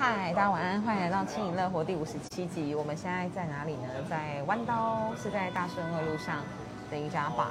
[0.00, 2.74] 嗨，大家晚安，欢迎来到《轻盈乐活》第五十七集。
[2.74, 3.88] 我们现在在哪里呢？
[4.08, 6.42] 在弯刀，是在大顺二路上
[6.90, 7.50] 的一家吧。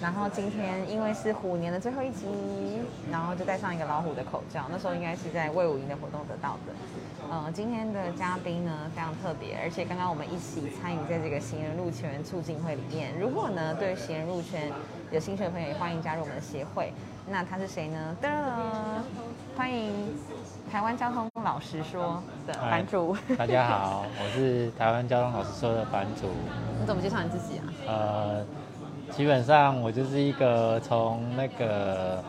[0.00, 2.26] 然后今天因为是虎年的最后一集，
[3.12, 4.64] 然后就戴上一个老虎的口罩。
[4.70, 6.72] 那时候应该是在魏武营的活动得到的。
[7.30, 13.12] 呃，今天的嘉宾呢非常特别，而且刚刚我们一起参与在这个行人路权促进会里面。
[13.20, 14.72] 如果呢对行人路权
[15.10, 16.94] 有兴趣的朋友，也欢迎加入我们的协会。
[17.30, 18.16] 那他是谁呢？
[18.20, 18.28] 噔，
[19.56, 19.92] 欢迎
[20.68, 23.16] 台湾交通老实说的版主。
[23.38, 26.26] 大家好，我是台湾交通老实说的版主。
[26.80, 27.64] 你怎么介绍你自己啊？
[27.86, 28.44] 呃，
[29.12, 32.20] 基本上我就是一个从那个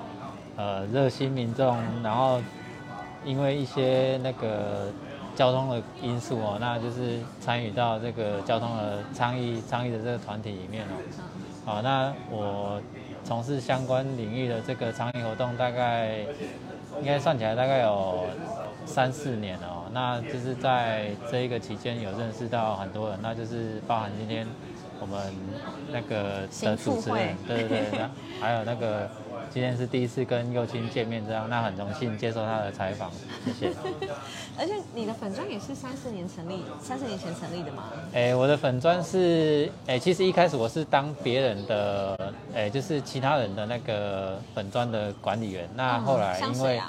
[0.55, 2.39] 呃热心民众，然后
[3.25, 4.91] 因为一些那个
[5.35, 10.93] 交通的因素哦，那就是参与到这个交通的倡议倡议的这个团体里面哦。
[11.65, 12.79] 好，那我。
[13.23, 16.19] 从事相关领域的这个倡议活动，大概
[16.99, 18.25] 应该算起来大概有
[18.85, 19.85] 三四年哦。
[19.93, 24.47] 那就是在这一个期间有认识到很多人，那就是包含今天
[24.99, 25.33] 我们
[25.91, 27.99] 那个的主持人，对对对，
[28.39, 29.09] 还有那个。
[29.53, 33.11] 今天是第一次跟幼青见面，这样那很荣幸接受他的采访，
[33.45, 33.75] 谢谢。
[34.57, 37.89] 而且你的粉砖也是三四年成立，三四年前成立的吗？
[38.13, 45.69] 哎，我的粉砖是哎，其实一开始我是当别人的哎，就是其他人的那个粉砖的管理员。
[45.75, 46.81] 那后来因为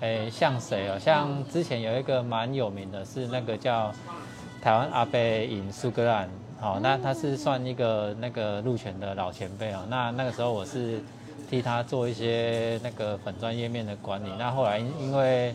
[0.00, 0.98] 哎，像谁哦？
[0.98, 3.92] 像之前有一个蛮有名的，是那个叫
[4.62, 6.26] 台湾阿贝尹苏格兰，
[6.58, 9.80] 好，那他是算一个那个路权的老前辈哦。
[9.90, 10.98] 那那个时候我是。
[11.48, 15.54] 替他做一些那个粉砖页面的管理，那后来因为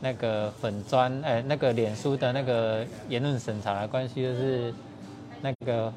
[0.00, 4.74] 那个粉砖，哎，那个脸书的那个言论审查的关系，就是
[5.40, 5.92] 那个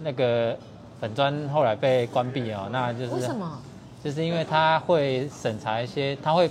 [0.00, 0.56] 那个
[1.00, 3.58] 粉砖后来被关闭哦，那就是为什么？
[4.02, 6.50] 就是因为他会审查一些，他会。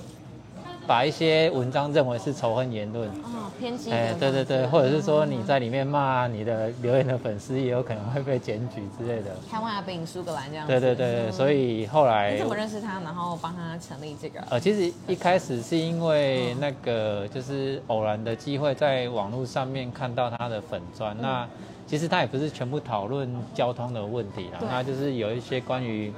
[0.90, 9.30] 把一些文章认为是仇恨言论，哦，偏激，哎，对对对，或者是说你在里面骂你的留言的粉丝，也有可能会被检举之类的。
[9.52, 10.66] 台湾阿兵苏格兰这样。
[10.66, 14.42] 对对对，所以后来你怎么认识他，然后帮他成立这个？
[14.50, 21.48] 呃，其实一开始是因为那个就是偶然的机会，在网络上面看到他的粉砖，那
[21.86, 26.12] 其实他也不是全部讨论交通的问题啦，那就是有一些关于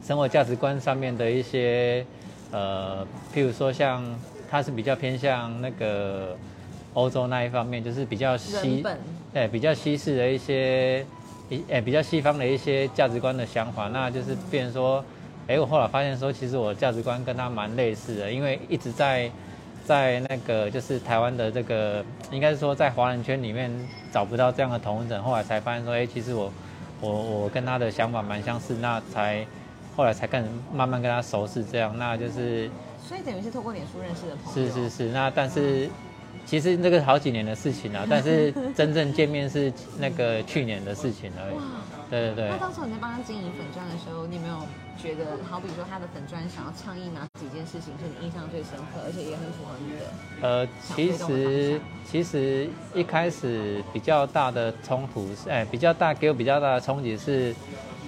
[0.00, 2.06] 生活价值观上面的一些。
[2.54, 3.04] 呃，
[3.34, 4.00] 譬如说像
[4.48, 6.36] 它是比较偏向那个
[6.92, 8.80] 欧洲那一方面，就是比较西，
[9.32, 11.04] 对，比较西式的一些
[11.48, 15.04] 一诶比较西方的一些价值观的想法，那就是变成说，
[15.48, 19.28] 哎，我后来发现说，其实我价值观跟他蛮类似的，因为一直在
[19.84, 23.68] 在那个就是台湾的这个，应该是说在华人圈里面
[24.12, 26.52] 找不到这样的同文者，后来才发现说，哎，其实我
[27.00, 29.44] 我我跟他的想法蛮相似，那才。
[29.96, 32.68] 后来才跟慢慢跟他熟识，这样那就是，
[33.02, 34.68] 所以等于是透过脸书认识的朋友。
[34.68, 35.88] 是是是，那但是
[36.44, 41.56] 其实那个好几年的事情啊， 但是真正见面是那个去年的事情而已。
[42.10, 42.48] 对对对。
[42.50, 44.58] 那当时你在帮他经营粉砖的时候，你有没有
[45.00, 50.04] 觉得，好比说他的粉砖想要倡议哪几件事情是你印象最深刻，而且也很符合你的？
[50.42, 57.54] 呃，其实其实一开始比较大的冲突是，哎，比较大给我比较大的冲击是。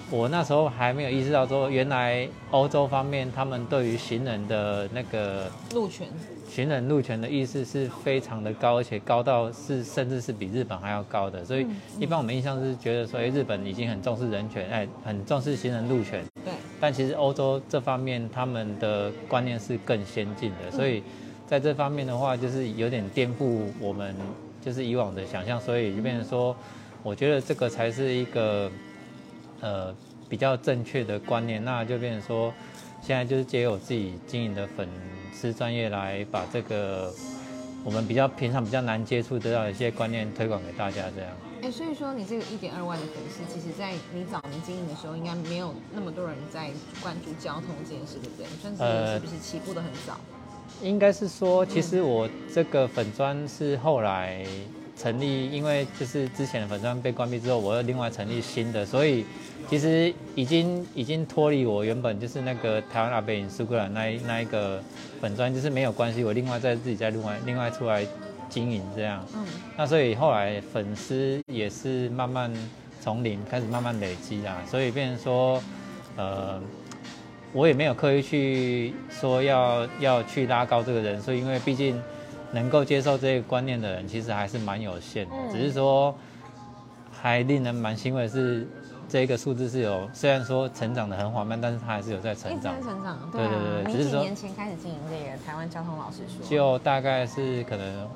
[0.08, 6.06] 我那时候还没有意识到，说原来欧洲方面他们对于行人的那个路权，
[6.48, 11.44] 行人路权的意识是非常的高，而且高到是甚至是比日本还要高的。
[11.44, 11.66] 所以
[11.98, 16.24] 一般我们印象是觉得说，哎，日本已经很重视人权，哎，很重视行人路权。
[16.44, 16.54] 对。
[16.80, 21.02] 但其实欧洲这方面他们的观念是更先进的，所以
[21.48, 24.14] 在这方面的话，就是有点颠覆我们
[24.62, 26.54] 就是以往的想象，所以就变成说，
[27.02, 28.70] 我觉得这个才是一个。
[29.60, 29.94] 呃，
[30.28, 32.52] 比较正确的观念，那就变成说，
[33.00, 34.88] 现在就是借由自己经营的粉
[35.32, 37.12] 丝专业来把这个
[37.84, 41.30] 我们比较平常比较难接触得到的一些观念推广给大家，这样。
[41.62, 46.70] 哎，所以说你这个一点二万的粉丝，其实在你早年经营的时候，应该没有那么多人在
[47.02, 48.46] 关注交通这件事，对不对？
[48.60, 50.20] 算是是不是起步的很早？
[50.82, 54.44] 应该是说，其实我这个粉砖是后来。
[54.96, 59.26] 成立，因为就是之前的粉砖被关闭之后，我又另外成立新的，所以
[59.68, 64.82] 其实已经已经脱离我原本就是那个台湾阿贝影苏格兰那那一个
[65.20, 68.06] 粉砖，就是没有关系，我另外再自己再另外另外出来
[68.48, 69.22] 经营这样。
[69.34, 69.44] 嗯。
[69.76, 72.50] 那所以后来粉丝也是慢慢
[73.00, 75.62] 从零开始慢慢累积啊，所以变成说，
[76.16, 76.58] 呃，
[77.52, 82.00] 我也没有刻意去说要要去拉高这个人，所以因为毕竟。
[82.56, 85.36] 能够接受这个观念的人，其实还是蛮有限的。
[85.52, 86.14] 只是说，
[87.12, 88.66] 还令人蛮欣慰的是，
[89.06, 92.74] 这一个数字是有，虽然说成长的很缓慢，但是它还是有在成长。
[92.74, 92.92] 一直在。
[92.92, 98.08] 成长，对对啊对只是说年前开始经营这个台湾交通老师说，就大概是可能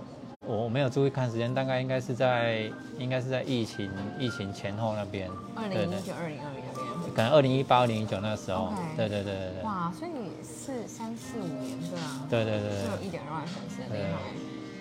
[0.47, 2.63] 我没有注意看时间，大概应该是在
[2.99, 6.63] 应该是在疫情疫情前后那边，二零一九、二零二零
[7.11, 13.07] 可能二零一八、二零一九那时候对对对对对哇，所以你四三四五年，对啊，对对对就有对。
[13.07, 14.19] 一点二万粉丝，很厉害。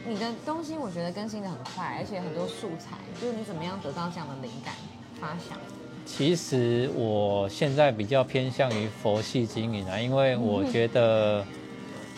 [0.08, 4.74] 你的东西我觉得更新的很快，而且很多素材，就是你怎么样得到这样的灵感
[5.20, 5.58] 发想？
[6.06, 11.46] 其实我现在比较偏向于佛系经营啊，因为 我觉得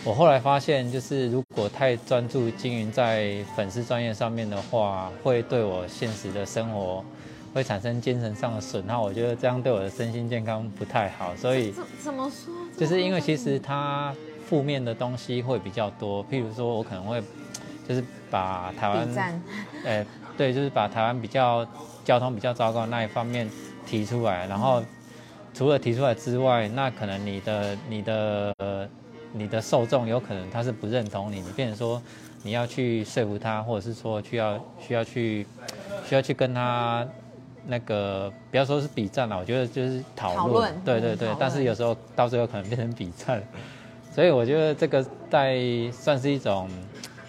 [0.06, 7.04] 我后来发现，就是如果太专注经营在粉丝专业上面的话，会对我现实的生活
[7.54, 9.02] 会产生精神上的损耗。
[9.02, 12.54] 我觉得这样对我的身心健康不太好，所以怎怎么说？
[12.78, 14.14] 就是因为其实它
[14.48, 17.22] 负面的东西会比较多，譬如说我可能会
[17.88, 19.08] 就是把台湾
[19.84, 20.06] 呃，
[20.38, 21.66] 对，就是把台湾比较
[22.04, 23.50] 交通比较糟糕的那一方面
[23.86, 24.82] 提出来，然后
[25.54, 28.88] 除了提出来之外，那可能你的你的呃
[29.34, 32.02] 你的受众有可能他是不认同你，你变成说
[32.44, 35.46] 你要去说服他，或者是说需要需要去
[36.08, 37.06] 需要去跟他
[37.66, 43.42] 那个不要说是比战了，我觉得就是讨论，讨论对对对但是有时候到最后可能变成比战，
[44.14, 45.60] 所以我觉得这个在
[45.92, 46.70] 算是一种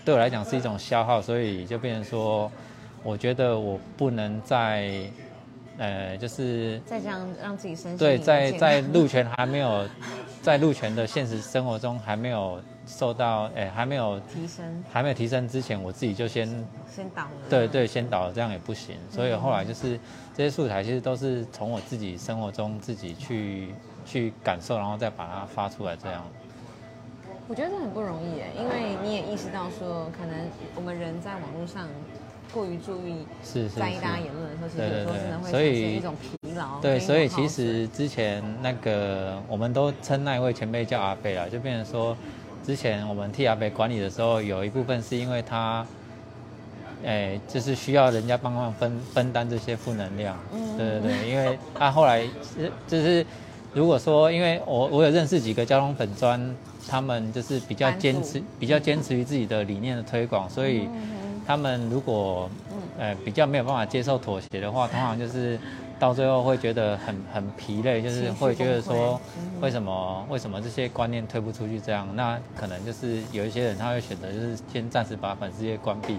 [0.05, 2.51] 对我来讲是一种消耗，所以就变成说，
[3.03, 4.91] 我觉得我不能再，
[5.79, 9.89] 呃，就是再这样让自己身心对，在在路权还没有，
[10.43, 16.47] 在路权的现实生活中还没有受到，哎、还没有提升，还没有提升之前，我自己就先
[16.89, 17.31] 先倒了。
[17.49, 18.97] 对对先倒了，这样也不行。
[19.11, 19.99] 所以后来就是
[20.35, 26.23] 这些素材其实都是从我自己生活中自己去去感受，然后再把它发出来这样。
[27.49, 30.37] 我觉得这很不容易耶，因为你也意识到说，可能
[30.77, 31.89] 我们人在网络上
[32.53, 34.19] 过于注意是是在意大家。
[34.19, 36.81] 言论的时候，其实有时候真的会对所以产生一种疲劳。
[36.81, 42.17] 对，所以其实之前那个我们都称那一位前辈叫阿贝啦，就变成说，
[42.65, 45.87] 之前我们替阿贝管理的时候，有一部分是因为他，
[47.05, 50.37] 哎，就是需要人家帮忙分分担这些负能量。
[50.53, 53.25] 嗯对对对，因为他后来是就是，
[53.73, 56.55] 如果说因为我我有认识几个交通粉专，
[56.87, 60.87] 他们就是比较坚持比较坚持于自己的理念的推广，所以。
[61.43, 62.49] 嗯他们如果
[62.99, 65.59] 呃比较没有办法接受妥协的话，通常就是
[65.99, 72.09] 到最后会觉得很很疲累，就是会觉得说嗯为什么为什么这些观念推不出去这样？
[72.15, 76.17] 那可能就是有一些人他会选择就是先暂时把粉丝页关闭，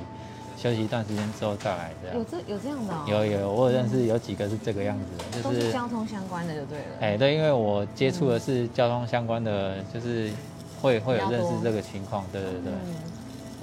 [0.58, 2.28] 休息一段时间之后再来这样有样。
[2.30, 5.06] 这有这样的、哦，有有，我有认识有几个是这个样子
[5.38, 6.86] 的，都就是是交通相关的就对了。
[7.02, 10.32] 哎对，因为我接触的是交通相关的，就是
[10.82, 12.72] 会会有认识这个情况，对对对。
[12.72, 12.96] 嗯，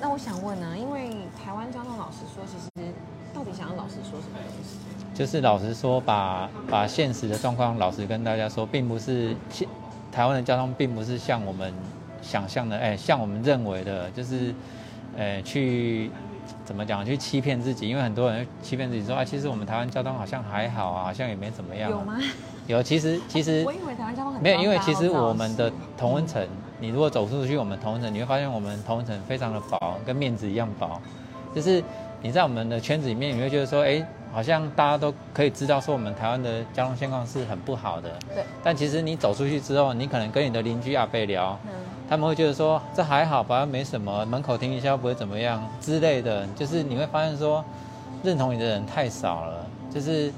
[0.00, 1.10] 那我想问呢，因为
[1.44, 2.92] 台湾交通老师说，其实
[3.34, 4.78] 到底想要老师说什么东西？
[5.14, 9.68] 就是老实说把，把现实的状况老实跟大家说，并不是现
[10.10, 11.72] 台湾的交通，并不是像我们
[12.22, 14.54] 想象的，哎，像我们认为的，就是，
[15.18, 16.10] 呃，去
[16.64, 21.92] 怎么讲，去欺骗自己，因为很多人欺骗自己说，啊，其实我们台湾交通好像还好啊，好像也没怎么样、啊。
[21.92, 22.18] 有吗？
[22.66, 26.46] 有，其实其实我以为台湾交通很没有，因为其实我们的同温层，
[26.80, 31.00] 你如果走出去我们同温层，你会发现我们同温层非常的薄，跟面子一样薄。
[31.54, 31.82] 就是
[32.22, 38.10] 你在我们的圈子里面，你会觉得说，哎，好像大家都可以知道说我们台湾的交通现况是很不好的。
[38.34, 41.72] 对，但其实你走出去之后，你可能跟你的邻居阿贝聊，嗯，
[42.08, 46.46] 他们会觉得说这还好吧，没什么，门口停一下不会怎么样之类的。
[46.56, 47.64] 就是你会发现说，
[48.22, 50.32] 认同你的人太少了，就是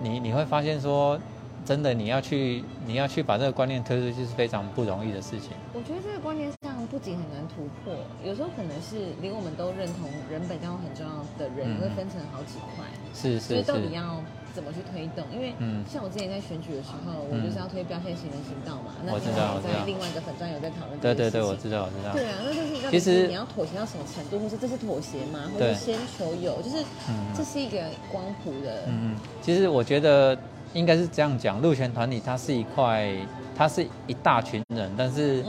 [0.00, 1.18] 你你会发现说，
[1.64, 5.50] 真的你要去你要去把这个观念推出去是非常不容易的事情。
[5.72, 7.94] 我觉得这个观念上不仅很难突破，
[8.24, 14.20] 有时候可能是连我们都认同人本交通很重要的人，会分成好几块，是所以是是，到底要
[14.54, 15.24] 怎么去推动？
[15.32, 15.82] 因为嗯。
[15.90, 19.80] 像我之前在选举的时候，我就是要推标线行人行道嘛，那我知道我知道。
[19.80, 22.12] 在另外一个粉专有在讨论这对对对，我知道我知道。
[22.12, 25.50] 对啊，那就是其实你要妥协到什么程度，或是这是妥协吗？
[25.52, 27.32] 或对者先求有，就是嗯。
[27.34, 30.38] 这是一个光谱的，嗯嗯，其实我觉得
[30.74, 33.10] 应该是这样讲，路权团体它是一块，
[33.56, 35.42] 它是一大群人，但是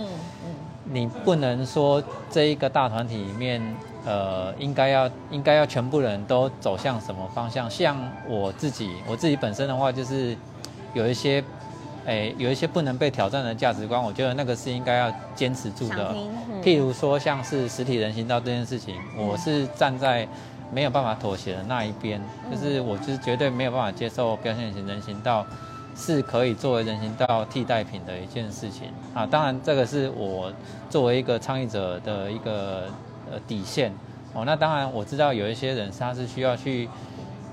[0.85, 2.01] 你不能说
[2.31, 3.61] 这一个大团体里面，
[4.05, 7.69] 呃，应该要应该要全部人都走向什么方向？
[7.69, 10.37] 像我自己，我自己本身的话，就是
[10.93, 11.43] 有一些，
[12.05, 16.13] 诶，有一些不能被挑战的价值观，我觉得那个是应该要坚持住的。
[16.15, 16.31] 嗯
[16.63, 20.27] 譬如说，像是实体人行道这件事情，我是站在
[20.73, 25.45] 没有办法妥协的那一边，就是我就是绝对没有办法接受标线型人行道
[25.95, 29.25] 是可以作为人行道替代品的一件事情啊。
[29.25, 30.51] 当然，这个是我
[30.89, 32.89] 作为一个倡议者的一个
[33.31, 33.93] 呃底线
[34.33, 34.43] 哦。
[34.45, 36.89] 那当然，我知道有一些人他是需要去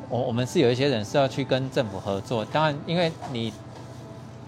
[0.09, 3.53] 我我们是有一些人是要去跟政府合作，当然因为你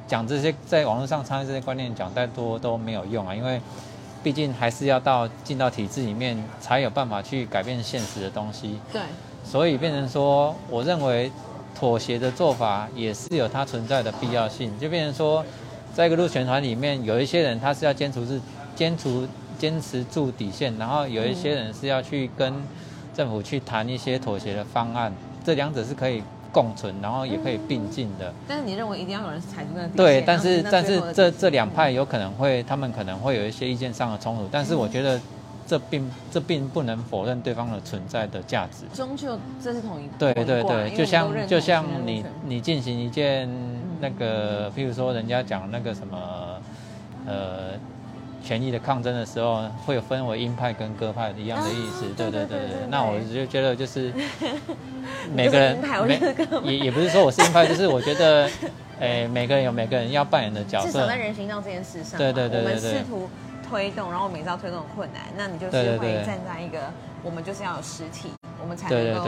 [0.08, 3.60] 讲这些在网络上参与这些观念讲再多都没有用啊，因为
[4.24, 8.80] 毕竟还是要到进到体制里面才有办法去改变现实的东西。
[8.90, 9.02] 对，
[9.44, 11.30] 所以变成说，我认为
[11.78, 14.72] 妥协的做法也是有它存在的必要性。
[14.80, 15.44] 就变成说，
[15.94, 18.40] 在一个路选团里面，有一些人他是要坚持是
[18.74, 19.28] 坚持
[19.58, 22.54] 坚持住底线，然后有一些人是要去跟
[23.14, 25.12] 政府去谈一些妥协的方案，
[25.44, 26.22] 这两者是可以。
[26.54, 28.32] 共存，然后也可以并进的。
[28.48, 34.48] 但是你认为一定要有人踩住那对，但是但是这这两派有可能会，他们可能会有一些意见上的冲突。
[34.50, 35.20] 但是我觉得
[35.66, 38.84] 这并这并不能否认对方的存在的价值。
[38.94, 43.50] 终究这是同一对对对，就像就像你你进行一件
[44.00, 46.16] 那个，譬如说人家讲那个什么
[47.26, 47.72] 呃。
[48.44, 52.86] 权益的抗争的时候，会有分为鹰派跟鸽派一样的意思，对对对对。
[52.90, 54.12] 那我就觉得就是
[55.34, 56.20] 每个人没
[56.70, 58.48] 也也不是说我是鹰派，就是我觉得，
[59.00, 60.92] 诶，每个人有每个人要扮演的角色。
[60.92, 62.74] 至少在人行道这件事上，对对对对对。
[62.76, 63.28] 我们试图
[63.66, 66.78] 推动，然后我们也知道推动的困难，那你就是会站在一个，
[67.22, 68.28] 我们就是要有实体，
[68.62, 69.24] 我们才能够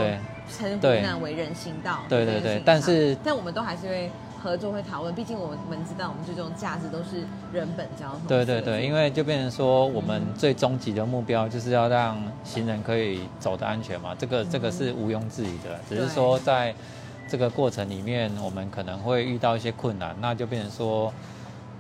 [0.55, 2.01] 称湖南为人行道。
[2.09, 4.11] 对对对，但是但我们都还是会。
[4.43, 8.21] 合作会讨论，毕竟我们们知道，我们最终价值都是人本交通。
[8.29, 15.79] 对对对，因为就变成说，我们最终极的目标就是要让行人可以走得安全嘛，这个这个是毋庸置疑的。
[15.89, 16.75] 只是说在
[17.29, 21.13] 这个过程里面，我们可能会遇到一些困难，那就变成说，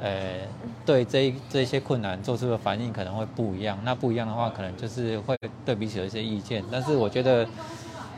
[0.01, 0.41] 呃，
[0.85, 3.79] 对这这些困难做出的反应可能会不一样。
[3.85, 6.65] 那不一样的话，可能就是会对彼此有一些意见。
[6.73, 7.47] 但是我觉得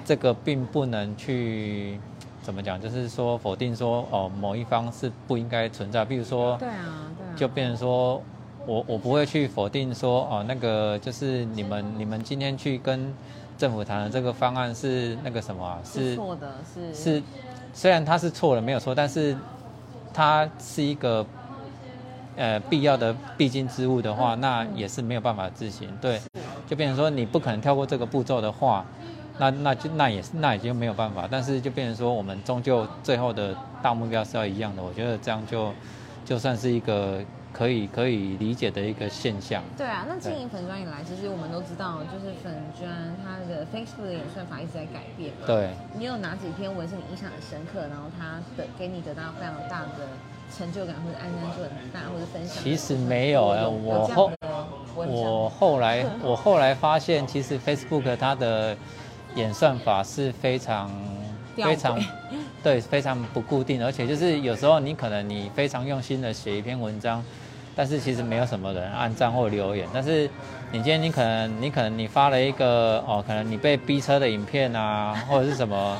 [0.04, 2.00] 这个并不能去。
[2.49, 2.81] 怎么讲？
[2.81, 6.02] 就是说否定说哦，某一方是不应该存在。
[6.02, 8.23] 比如说，对啊，对啊，就变成说
[8.64, 13.12] 我我不会去否定说哦，那个就是你们你们今天去跟
[13.59, 15.78] 政府谈的这个方案是那个什么啊？
[15.85, 17.23] 是错的，是是，
[17.75, 19.37] 虽然它是错了没有错，但是
[20.14, 21.26] 它是一个
[22.37, 25.87] 呃必要的必经之物的话，那也是没有办法执行。
[26.00, 26.19] 对，
[26.67, 28.87] 就变成说你不可能跳过这个步骤的话。
[29.38, 34.83] 那那就那也是那已经没有办法，但是就变成说我们终究最后的大目标是要一样的。
[34.83, 35.73] 我觉得这样就
[36.25, 37.21] 就算是一个
[37.52, 39.62] 可以可以理解的一个现象。
[39.76, 45.33] 对啊，那经营粉砖以来，其实我们都知道，就是粉砖它的 Facebook 的演算法一直在改变。
[45.47, 45.71] 对。
[45.97, 50.07] 你有哪几篇文是你印象很深刻，然后它的给你得到非常大的
[50.57, 52.62] 成就感，或者按赞数很大，或者分享？
[52.62, 54.30] 其实没有哎，我后
[54.95, 58.76] 我后来我后来发现，其实 Facebook 它的
[59.35, 60.91] 演算法是非常
[61.55, 61.99] 非常
[62.63, 67.23] 对非常不固定，而且就是有时候你可能你非常用心的写一篇文章，
[67.77, 69.87] 但是其实没有什么人按赞或留言。
[69.93, 70.29] 但是
[70.73, 75.97] 你今天你可能你可能你发了一个哦，可能你被逼车的影片啊， 或者是什么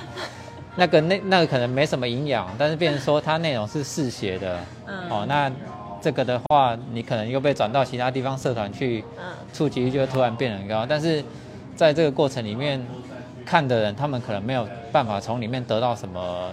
[0.77, 4.59] 那个那那个可能没什么营养，但是变成说它内容是嗜血的，
[5.09, 5.51] 哦，那
[6.01, 9.05] 这个的话你可能又被转到其他地方社团去，
[9.53, 10.87] 触及率就会突然变很高。
[10.89, 11.25] 但是
[11.75, 12.85] 在这个过程里面。
[13.49, 16.51] 看的人，他们可能没有办法从里面得到什么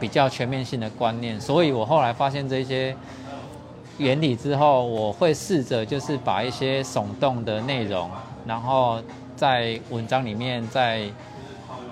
[0.00, 2.92] 比较全面性的观念，所以我后来发现这些
[3.98, 8.10] 原理之后，我会试着就是把一些耸动的内容，
[8.44, 9.00] 然后
[9.36, 11.08] 在文章里面再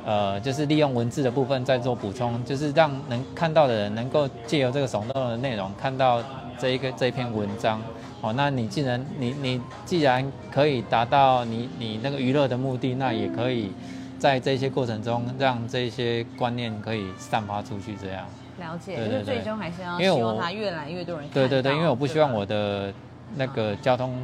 [0.05, 6.21] 呃，就是利用文字的部分再做补充，就是让能看到的人能够借由这个耸动的内容看到
[6.59, 7.81] 这一个这一篇文章。
[8.21, 13.73] 哦，那你既然你你既然可以达到你你那个娱乐的目的，那也可以。
[14.21, 18.27] 在这些过程中，让这些观念可以散发出去，这样。
[18.59, 22.93] 了解，就是最终还是要希望它越来越多人对对对，因为我不希望我的
[23.35, 24.15] 那个交通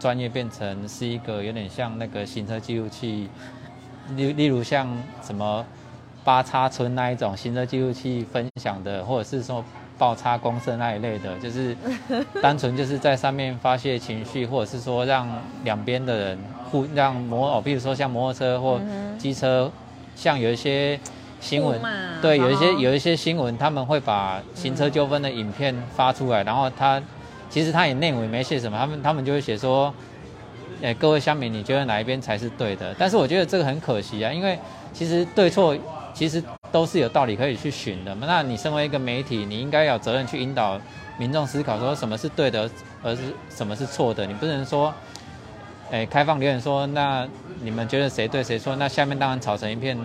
[0.00, 3.28] 专业变成是一个有点像那个行车记录器，
[4.16, 4.88] 例例如像
[5.22, 5.64] 什么
[6.24, 9.64] 八叉村那一种行车记录器分享的，或者是说
[9.98, 11.76] 爆叉公社那一类的，就是
[12.42, 15.28] 单纯就是在上面发泄情绪，或者是说让
[15.64, 16.38] 两边的人
[16.70, 16.84] 互。
[16.94, 18.80] 让摩哦，比如说像摩托车或
[19.18, 19.70] 机车，
[20.14, 20.98] 像有一些
[21.40, 21.80] 新闻，
[22.20, 27.02] 对，有一些有一些新闻，他们会把行车纠纷的影片发出来，然后他
[27.48, 29.92] 其实他也内文没写什么，他们他们就会写说，
[30.82, 32.94] 哎，各位乡民，你觉得哪一边才是对的？
[32.98, 34.58] 但是我觉得这个很可惜啊，因为
[34.92, 35.76] 其实对错
[36.14, 36.42] 其实
[36.72, 38.14] 都是有道理可以去寻的。
[38.14, 40.80] 那你身为一个媒体，你应该有责任去引导
[41.18, 42.70] 民众思考，说什么是对的，
[43.02, 44.94] 而是什么是错的，你不能说。
[45.90, 47.28] 哎，开放留言说，那
[47.60, 48.74] 你们觉得谁对谁错？
[48.76, 49.96] 那下面当然吵成一片，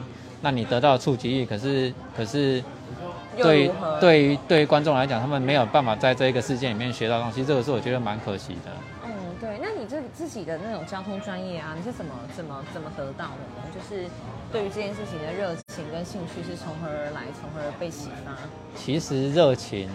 [0.42, 2.62] 那你得到触及率，可是可是，
[3.38, 8.72] 对对于对于观众来讲，他们没有办法在这一个事件里面学到东西，这个是我觉得蛮可惜的。
[10.30, 13.64] 嗯，对，那你这至己的那种交通专业啊，你是怎么怎么怎么得到的呢？
[13.74, 14.08] 就是
[14.52, 18.38] 对于这件事情的热情跟兴趣是从何而来，从何而被启发？
[18.76, 19.90] 其实热情，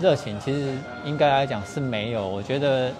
[0.00, 0.72] 热情其实
[1.04, 2.26] 应该来讲是没有。
[2.26, 2.90] 我觉得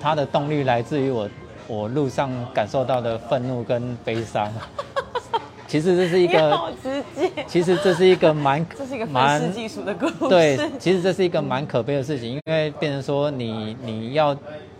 [0.00, 1.28] 它的动力来自于我
[1.66, 4.52] 我路上感受到的愤怒跟悲伤。
[5.66, 7.44] 其实这是一个，直接。
[7.48, 10.28] 其实这是一个蛮，这是一个蛮世技术的故事。
[10.28, 14.32] 对，其实这是一个蛮可悲的事情，因为变成说你你要，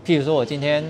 [0.04, 0.84] 譬如说我今天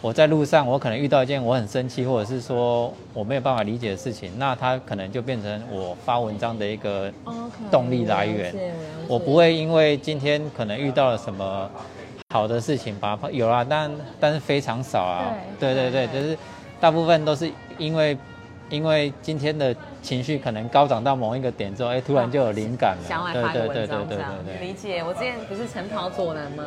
[0.00, 7.12] 我在路上，我可能遇到一件我很生气，或者是说我没有办法理解的事情，那它可能就变成我发文章的一个
[7.70, 8.54] 动力来源。
[9.08, 11.70] 我不会因为今天可能遇到了什么
[12.30, 13.90] 好的事情，把它有啊，但
[14.20, 15.34] 但是非常少啊。
[15.58, 16.38] 对对对，就是
[16.80, 18.16] 大部分都是因为。
[18.70, 23.08] 因为今天的情绪可能高涨到某一个点之后，哎，突然就有灵感了。
[23.08, 24.30] 想来发个文章这样。
[24.60, 25.02] 理解。
[25.02, 26.62] 我之前不是晨跑左男吗？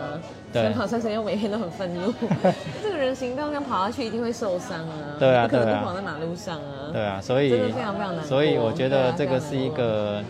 [0.53, 2.13] 晨跑三十天，每天都很愤怒。
[2.83, 5.15] 这个人行道上跑下去，一定会受伤啊。
[5.19, 6.91] 对啊，不可能不跑在马路上啊。
[6.91, 8.25] 对啊，所以真的非常非常难。
[8.25, 10.23] 所以我觉得这个是一个，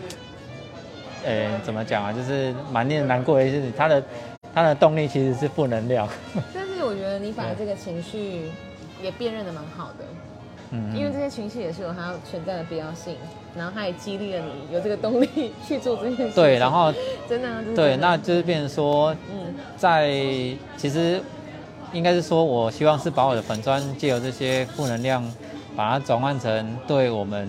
[1.24, 2.12] 呃，怎么讲啊？
[2.12, 3.72] 就是蛮令人难过的事情。
[3.76, 4.02] 他的
[4.54, 6.08] 他的动力其实是负能量。
[6.54, 8.50] 但是我觉得你把这个情绪
[9.02, 10.04] 也辨认的蛮好的。
[10.94, 13.16] 因为这些情绪也是有它存在的必要性，
[13.54, 16.34] 然后它也激励了你有这个动力去做这件事。
[16.34, 16.92] 对，然后
[17.28, 20.08] 真的对，那就是变成说，嗯，在
[20.76, 21.20] 其实
[21.92, 25.22] 应该是说，我希望是把我的粉砖借由这些负能量，
[25.76, 27.48] 把它转换成对我们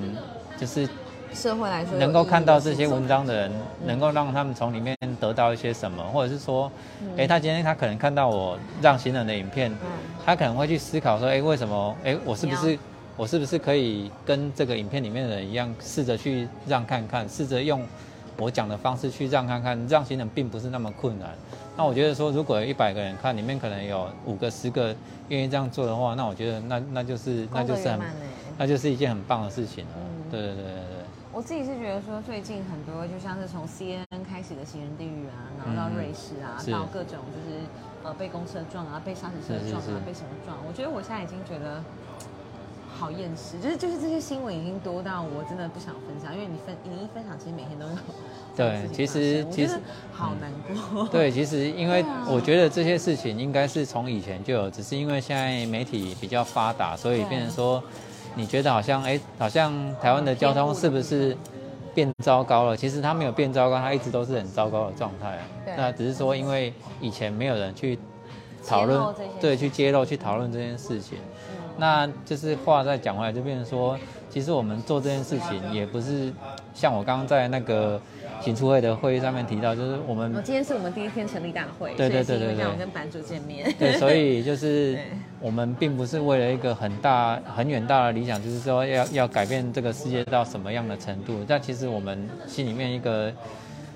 [0.57, 0.87] 就是
[1.33, 3.51] 社会来说能够看到这些文章的人，
[3.85, 6.69] 能够让他们从里面得到一些什么，或者是说，
[7.17, 9.73] 哎，他今天他可能看到我让行人的影片，
[10.25, 11.95] 他可能会去思考说，哎，为什么？
[12.03, 12.77] 哎，我是不是？
[13.15, 17.85] 我是不是可以跟这个影片里面的人一样，试着去让看看，试着用
[18.37, 21.29] 我讲的方式去让看看，让行人并不是那么困难。
[21.77, 24.95] 那我觉得说，如果有一百个人看，里面可能有五个、十个
[25.29, 27.99] 愿意这样做的话，那我觉得那那就是那就是很
[28.57, 29.85] 那就是一件很棒的事情。
[29.95, 31.03] 嗯，对对对对对。
[31.31, 37.61] 我自己是觉得说，最近很多就像是从 CNN 开始的行人地狱啊，然后到瑞士啊，到各种就是
[38.03, 41.79] 呃被公车撞啊，被沙石车撞啊，被什么撞，我觉得我现在已经觉得。
[42.97, 47.91] 好厌世，就是就是这些新闻已经多到我真的不想分享，因为你分你一分享，其实每天都有。
[48.55, 49.79] 对，其实其实
[50.11, 50.51] 好难
[50.93, 51.07] 过。
[51.07, 57.83] 对，其实因为我觉得这些事情应该是从以前就有，只是因为现在媒体比较发达，所以变成说
[58.35, 61.35] 你觉得好像哎，好像台湾的交通是不是
[61.95, 62.77] 变糟糕了？
[62.77, 65.39] 其实它没有变糟糕，它一直都是很糟糕的状态。
[65.75, 67.97] 那只是说因为以前没有人去
[68.67, 71.17] 讨论，对，去揭露、去讨论这件事情。
[71.77, 73.97] 那就是话再讲回来，就变成说，
[74.29, 76.31] 其实我们做这件事情也不是
[76.73, 77.99] 像我刚刚在那个
[78.41, 84.97] 行出会的会议上面提到，就是我们今天是我们第一天成立大会，对对对对对，我跟版主见面，对，所以就是
[85.41, 93.31] 我们并不是为了一个很大很远大的理想，就是说要要改变这个世界到什么样的程度，但其实我们心里面一个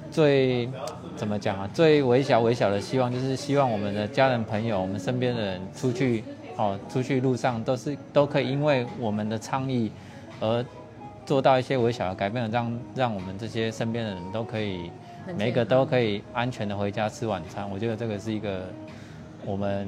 [0.10, 0.68] 最
[1.16, 6.24] 怎么讲啊，最微小微小的希望，就是希望我们的家人朋友，我们身边的人出去。
[6.58, 9.92] 哦，出去路上都是都可以，因为我们的倡议
[10.42, 10.66] 而
[11.26, 14.92] 做到一些微小的改变，让让我们这些身边的人都可以，
[15.38, 17.70] 每个都可以安全的回家吃晚餐。
[17.70, 18.64] 我觉得这个是一个
[19.46, 19.88] 我们。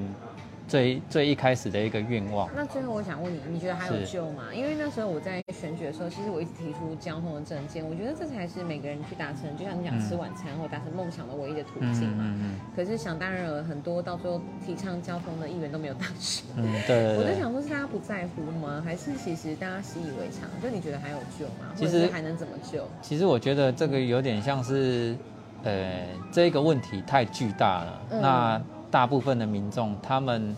[0.70, 2.48] 最最一开始的一个愿望。
[2.56, 4.44] 那最后我想问你，你觉得还有救吗？
[4.54, 12.24] 因为那时候我在选举的时候，其实我一直提出交通的证件，我觉得这才是每个人去达成，就像你讲吃晚餐或达成梦想的唯一的途径嘛。
[12.24, 12.60] 嗯嗯。
[12.76, 16.46] 可是想当然了，很多到最后提倡交通的议员都没有当选。
[16.56, 17.18] 嗯，对。
[17.18, 18.82] 我就想说，是大家不在乎吗？
[18.86, 20.48] 还是其实大家习以为常？
[20.62, 21.74] 就你觉得还有救吗？
[21.76, 22.88] 其实还能怎么救？
[23.02, 25.18] 其实我觉得这个有点像是，
[25.64, 28.02] 呃，这个问题太巨大了。
[28.22, 30.56] 那大部分的民众，他们，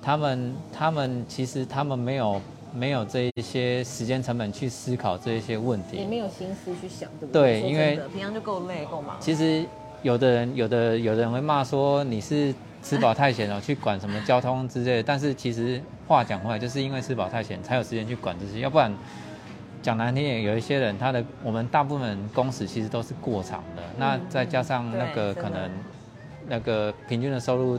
[0.00, 2.40] 他们，他们其实他们没有
[2.74, 7.60] 没有这一些时间成本去思考这一些问题，也没有心思去想，对不对？
[7.60, 9.16] 对，因为平常就够累够忙。
[9.20, 9.64] 其实
[10.02, 15.02] 有的人，有的有的人会骂说你是吃饱太闲了， 去管什么交通之类。
[15.02, 18.60] 但是其实话讲回来，就是因为吃饱太闲，才有时间去管这些。
[18.60, 18.90] 要不然
[19.82, 25.70] 讲难听点，有一些人他的我们大部分工时其实都是过长的，那再加上那个可能。
[26.48, 27.78] 那个平均的收入，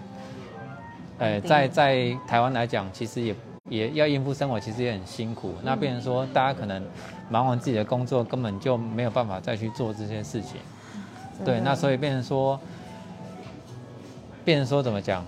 [1.17, 3.35] 呃，在在台湾来讲，其实也
[3.67, 5.55] 也要应付生活，其实也很辛苦。
[5.63, 6.81] 那变成说，大家可能
[7.29, 10.61] 忙完自己的工作，根本就没有办法再去做这些事情。
[11.43, 12.59] 对，那所以变成说，
[14.45, 15.25] 变成说怎么讲，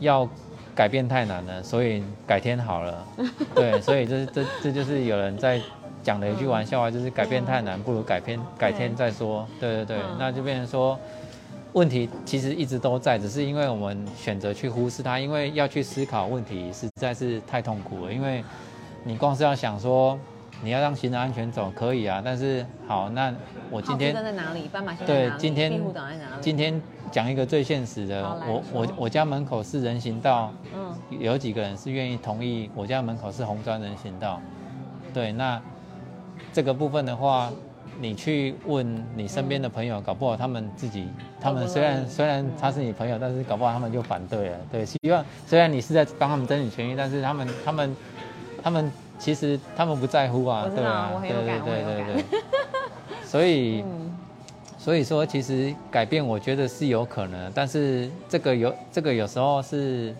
[0.00, 0.28] 要
[0.74, 3.06] 改变太难了，所以改天好了。
[3.54, 5.60] 对，所以这这这就是有人在
[6.02, 9.46] 讲的一句玩笑话，就是改变太难，不如改天改天再说。
[9.60, 10.98] 对对对，那就变成说。
[11.72, 18.12] 问题其实一直都在，只是因为我们选择去忽视它，因为要去思考问题实在是太痛苦了。
[18.12, 18.42] 因为
[19.04, 20.18] 你光是要想说
[20.62, 23.32] 你要让行人安全走可以啊，但是好，那
[23.70, 24.68] 我今天在哪里？
[24.72, 25.80] 斑马线对今天？
[26.40, 26.80] 今天
[27.10, 34.40] 讲一个最现实的我我我家门口是人行道，嗯，有几个人是愿意同意我家门口是红砖人行道？
[35.14, 35.60] 对，那
[36.52, 37.50] 这个部分的话，
[38.00, 41.06] 你去问你身边的朋友，搞不好他们自己，
[41.38, 44.58] 他们虽然虽然他是你朋友，但是搞不好他们就反对了。
[44.72, 47.96] 对，希望虽然你是在帮他们争取权益，但是他们他们
[48.62, 52.24] 他们其实他们不在乎啊对啊，对对对对对。
[53.26, 54.16] 所以嗯
[54.78, 60.14] 所以说，其实改变我觉得是有可能，但是这个有这个有时候是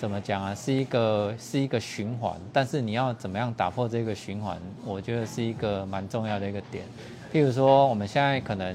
[0.00, 0.54] 怎么讲啊？
[0.54, 6.86] 是一个是一个循环，但是你要怎么样打破这个循环，我觉得是一个蛮重要的一个点。
[7.30, 8.74] 譬如说，我们现在可能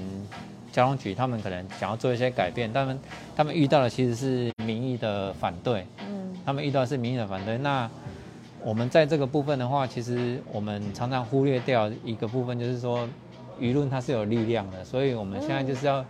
[0.71, 2.99] 交通局他们可能想要做一些改变，他们
[3.35, 7.57] 他们遇到的其实是民意的反对，嗯，他们遇到的是民意的反对。
[7.57, 7.89] 那
[8.63, 13.09] 我们在这个部分的话，其实我们常常忽略掉一个部分，就是说
[13.59, 16.03] 舆论它是有力量的，所以我们现在就是要，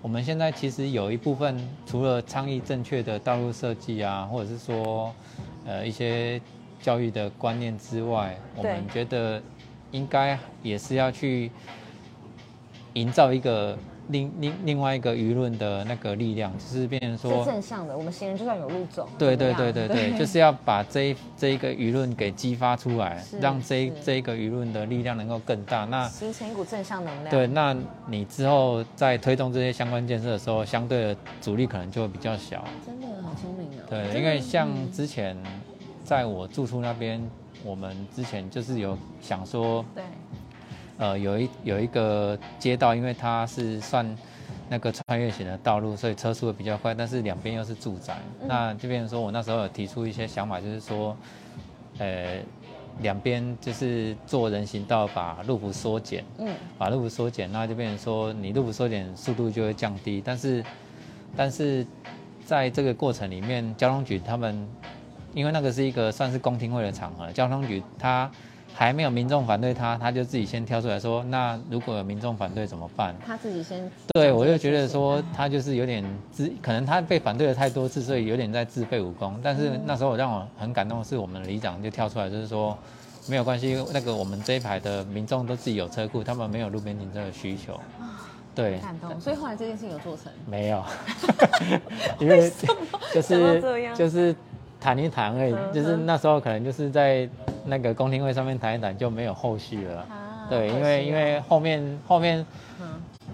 [0.00, 5.14] 我们现在其实有一部分除了倡议正确的道路设计啊，或者是说
[5.64, 6.40] 呃一些
[6.80, 9.40] 教育的观念之外，我们觉得
[9.90, 11.50] 应该也是要去
[12.94, 13.78] 营造一个
[14.12, 17.96] 另另另外一个舆论的那个力量，就是变成说是正向的。
[17.96, 25.84] 我们行人就算有路走，对对对对对，就是要把这一这一个舆论给激发出来，让这一这一个舆论的力量能够更大。
[25.86, 27.30] 那形成一股正向能量。
[27.30, 27.74] 对，那
[28.06, 32.64] 你之后在推动这些相关建设的时候，相对的阻力可能就会比较小。
[32.86, 33.82] 真的好聪明哦。
[33.88, 35.36] 对，因为像嗯之前
[36.04, 37.22] 在我住处那边，
[37.64, 40.04] 我们之前就是有想说，对，
[40.98, 44.06] 呃，有一有一个街道，因为它是算
[44.68, 48.48] 那个穿越型的道路，所以车速会比较快，但是两边又是住宅，嗯。
[48.48, 51.16] 那这边说我那时候有提出一些想法，就是说，
[51.98, 52.40] 呃，
[53.00, 60.64] 两边就是做人行道，把路幅缩减，嗯，把路幅缩减，那就变成说你路幅缩减速度就会降低，但是
[61.36, 61.86] 但是
[62.44, 64.68] 在这个过程里面，交通局他们
[65.34, 68.30] 因为那个是一个算是公听会的场合，交通局他
[68.74, 73.14] 还没有民众反对他，他就自己先跳出来说，那如果有民众反对怎么办？
[73.24, 73.90] 他自己先。
[74.14, 79.38] 对，我就觉得说他就是有点自，可能他被反对了太多次，所以有点在自废武功。
[79.42, 82.76] 但是那时候让我很感动的是，我们的里长就跳出来，就是说
[83.28, 87.78] 没有关系，那个我们这一排的民众都自己有车库，他们没有路边停车的需求。
[88.54, 90.30] 对，感动，所以后来这件事情有做成。
[90.46, 90.84] 没有，
[92.20, 92.52] 因为
[93.12, 93.62] 就是
[93.94, 94.34] 就是
[94.78, 97.26] 谈一谈而已，嗯就是那时候可能就是在
[97.64, 100.00] 那个公听会上面谈一谈，就没有后续了。
[100.00, 102.44] 啊对，因为因为后面后面
[102.80, 102.86] 嗯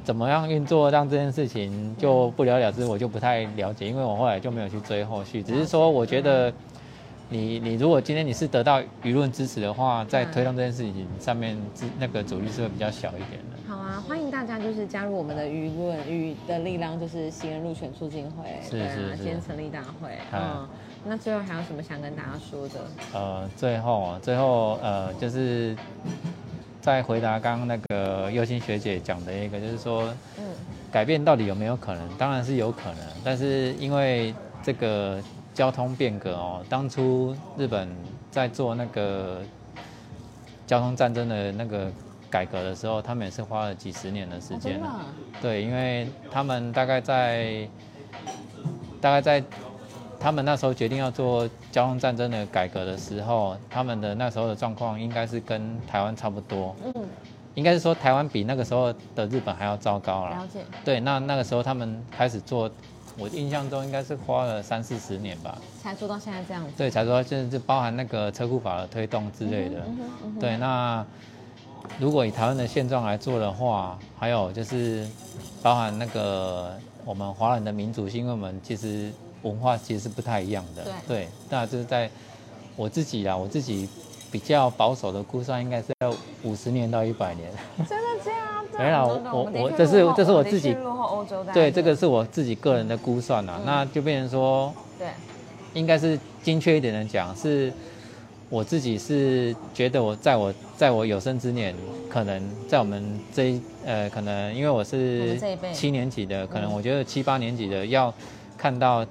[0.04, 6.52] 怎么样运作让这件事情就不了了之，我就不太了解，因为我后来就没有去追后续，只是说我觉得
[7.30, 13.56] 你你如果今天你是得到舆论支持的话，在嗯推动这件事情上面，支那个阻力是会比较小一点的。
[13.66, 19.10] 好啊，欢迎大家就是加入我们的舆论与的力量，就是行人路权促进会，是对啊是。
[19.10, 20.68] 是今天成立大会，嗯嗯，
[21.04, 22.80] 那最后还有什么想跟大家说的？
[23.14, 25.76] 呃，最后啊，最后呃，就是
[26.80, 30.44] 在回答刚刚那个幼欣学姐讲的一个，就是说嗯，
[30.90, 32.08] 改变到底有没有可能？
[32.16, 35.22] 当然是有可能，但是因为这个
[35.54, 37.88] 交通变革哦，当初日本
[38.30, 39.40] 在做那个
[40.66, 41.90] 交通战争的那个
[42.28, 45.06] 改革的时候，他们也是花了几十年的时间啊
[45.40, 47.66] 对，因为他们大概在
[49.00, 49.42] 大概在
[50.20, 56.92] 他们那时候决定要做交通战争的改革的时候，他们的那时候的状况应该是跟台湾差不多，嗯，
[57.54, 60.30] 应该是说台湾比那个时候的日本还要糟糕了。
[60.30, 62.70] 了解，对，那那个时候他们开始做，
[63.16, 65.56] 我印象中应该是花了三四十年吧。
[65.80, 69.82] 才做到现在这样子，对，才做到现在就包含那个车库法的推动之类的。
[70.40, 71.04] 对，那
[71.98, 75.06] 如果以台湾的现状来做的话，还有就是
[75.62, 79.10] 包含那个我们华人的民主性，因为我们其实
[79.42, 80.84] 文化其实是不太一样的。
[81.06, 82.10] 对那就是在
[82.76, 83.88] 我自己啦，我自己
[84.30, 87.50] 比较保守的估算，应该是要五十年到一百年。
[87.88, 88.38] 真的这样？
[88.78, 93.56] 没有我我这是这是我自己落后欧洲大概对，这个是我自己个人的估算啦。
[93.58, 95.08] 嗯那就变成说，对，
[95.74, 97.72] 应该是精确一点的讲，是
[98.48, 101.74] 我自己是觉得我在我在我有生之年，
[102.08, 105.36] 可能在我们这一呃，可能因为我我是
[105.72, 108.14] 七年级的，可能嗯我觉得七八年级的要
[108.56, 109.04] 看到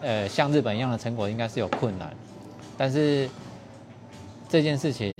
[0.00, 2.12] 呃像日本一样的成果，应该是有困难。
[2.76, 3.28] 但是
[4.48, 5.12] 这件事情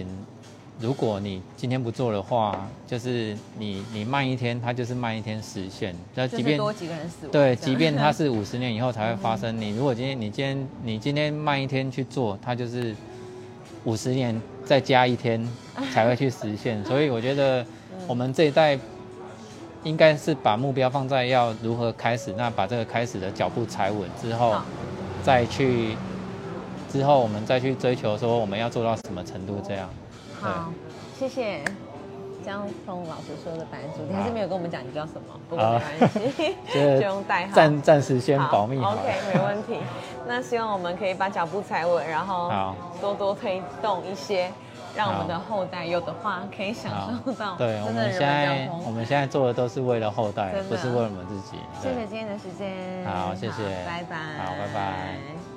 [0.79, 5.97] 如果你今天不做的话，就是你你慢一天，它就是慢一天实现。
[6.15, 7.33] 那即便多几个人死亡。
[7.33, 12.95] 对，即便它是 五十年以后才会发生，你如果今天你今天你今天慢一天去做，它就是
[13.85, 15.43] 五十年再加一天
[15.95, 16.85] 才会去实现。
[16.85, 17.65] 所以我觉得
[18.07, 18.79] 我们这一代
[19.87, 24.57] 应该是把目标放在要如何开始，那把这个开始的脚步踩稳之后，
[25.23, 25.97] 再去
[26.91, 29.89] 之后我们再去追求说我们要做到什么程度这样。
[30.41, 30.73] 好，
[31.17, 31.61] 谢谢
[32.45, 37.53] 江峰老师说的版主，你还是没有跟我们讲你叫什么，不过啊没关系， 这就 用代号。
[37.55, 38.79] 暂暂时先保密。
[38.79, 39.79] OK，没问题。
[40.27, 44.51] 那希望我们可以把脚步踩稳，然后好多多推动一些，
[44.97, 46.93] 让我们的后代有的话可以享
[47.25, 48.69] 受到对，我们现在。
[48.87, 51.59] 我们现在做的都是为了后代不是为了我们自己。
[51.83, 53.63] 谢谢今天的时间，好谢谢。
[53.85, 55.56] 拜拜，好拜拜。